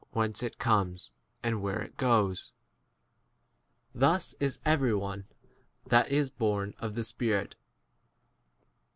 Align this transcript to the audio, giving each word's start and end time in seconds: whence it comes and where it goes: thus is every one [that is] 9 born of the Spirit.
whence 0.13 0.41
it 0.41 0.57
comes 0.57 1.11
and 1.43 1.61
where 1.61 1.79
it 1.79 1.95
goes: 1.95 2.53
thus 3.93 4.33
is 4.39 4.57
every 4.65 4.95
one 4.95 5.27
[that 5.85 6.09
is] 6.09 6.31
9 6.31 6.37
born 6.39 6.73
of 6.79 6.95
the 6.95 7.03
Spirit. 7.03 7.55